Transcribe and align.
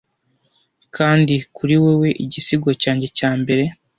kandi 0.95 1.35
kuri 1.55 1.75
wewe 1.83 2.09
igisigo 2.23 2.69
cyanjye 2.81 3.07
cya 3.17 3.31
mbere 3.41 3.63